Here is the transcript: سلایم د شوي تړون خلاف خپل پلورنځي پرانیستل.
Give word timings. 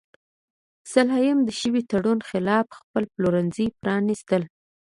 سلایم 0.91 1.39
د 1.47 1.49
شوي 1.59 1.81
تړون 1.91 2.19
خلاف 2.29 2.65
خپل 2.79 3.03
پلورنځي 3.13 3.67
پرانیستل. 3.81 4.43